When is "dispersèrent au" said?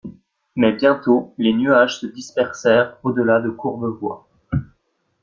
2.07-3.11